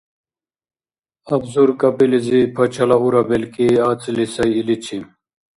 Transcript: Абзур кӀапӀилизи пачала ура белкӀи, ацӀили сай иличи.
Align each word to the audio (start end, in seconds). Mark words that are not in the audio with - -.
Абзур 1.33 1.69
кӀапӀилизи 1.79 2.39
пачала 2.55 2.97
ура 3.05 3.21
белкӀи, 3.29 3.67
ацӀили 3.89 4.25
сай 4.33 4.51
иличи. 4.59 4.99